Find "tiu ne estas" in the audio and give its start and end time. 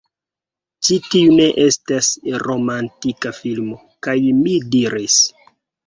1.09-2.11